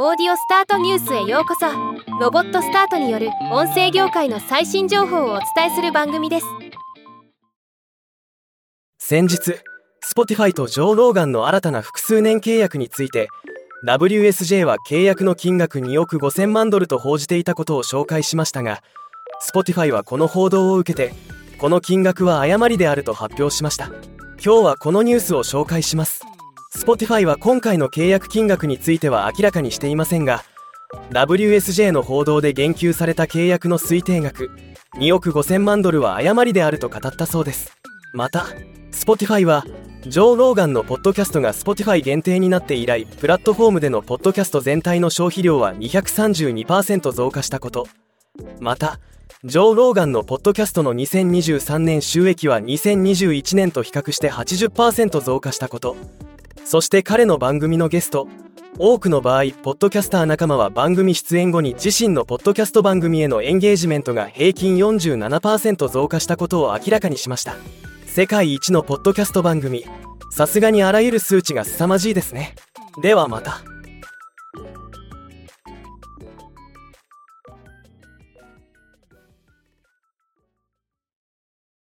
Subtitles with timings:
[0.00, 1.66] オーディオスタートニュースへようこそ。
[2.20, 6.46] ロボットスタートによる音声業界の最新情報をお伝えする番組です。
[9.00, 9.56] 先日
[10.08, 13.26] Spotify とジョー・ローガンの新たな複数年契約について
[13.88, 18.84] WSJ は契約の金額2億5000万ドルと報じていたことを紹介しましたが
[19.52, 21.12] Spotify はこの報道を受けて
[21.58, 23.86] この金額は誤りであると発表しました。
[24.40, 26.27] 今日はこのニュースを紹介します。
[26.78, 30.44] Spotify は今回の契約金額については明らかにしていませんが
[31.10, 34.52] WSJ の報道で言及された契約の推定額
[34.94, 37.76] 2億5000万ドルは誤りであると語ったそうです。
[38.14, 38.46] また
[38.92, 39.64] Spotify は
[40.06, 47.88] ジョー・ローガンのポッドキャストが Spotify 限定になって以来プラットフォームでのポッドキャスト全体の消費量は232%増加したこと。
[48.60, 49.00] また
[49.44, 55.96] ジョー・ローガンのポッドキャストの2023年収益は2021年と比較して80%増加したこと。
[56.64, 58.28] そして彼の番組のゲスト
[58.80, 67.56] 多くの場合ポッドキャスター仲間は番組出演後に自身のポッドキャスト番組へのエンゲージメントが平均47%増加したことを明らかにしました。
[68.06, 69.84] 世界一のポッドキャスト番組。
[70.30, 72.54] さすがにあらゆる数値が凄まじいですね。
[73.02, 73.62] ではまた。